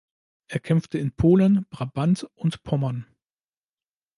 Er 0.47 0.59
kämpfte 0.59 0.97
in 0.97 1.11
Polen, 1.11 1.67
Brabant 1.69 2.27
und 2.33 2.63
Pommern. 2.63 3.05